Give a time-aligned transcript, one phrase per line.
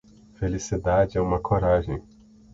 [0.33, 2.01] Felicidade é uma coragem.